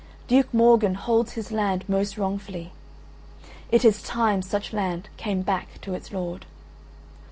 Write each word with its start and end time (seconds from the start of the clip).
Duke 0.27 0.51
Morgan 0.51 0.95
holds 0.95 1.33
his 1.33 1.51
land 1.51 1.87
most 1.87 2.17
wrongfully; 2.17 2.71
it 3.71 3.85
is 3.85 4.01
time 4.01 4.41
such 4.41 4.73
land 4.73 5.09
came 5.15 5.43
back 5.43 5.79
to 5.81 5.93
its 5.93 6.11
lord." 6.11 6.47